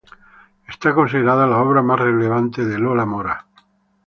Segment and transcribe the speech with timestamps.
[0.67, 3.45] Está considerada la obra más relevante de Lola Mora.